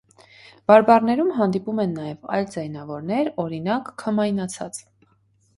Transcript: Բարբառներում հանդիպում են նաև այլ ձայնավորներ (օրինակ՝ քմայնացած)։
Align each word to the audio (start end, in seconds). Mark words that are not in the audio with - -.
Բարբառներում 0.71 1.27
հանդիպում 1.41 1.83
են 1.83 1.93
նաև 1.99 2.25
այլ 2.37 2.47
ձայնավորներ 2.55 3.31
(օրինակ՝ 3.45 3.93
քմայնացած)։ 4.05 4.85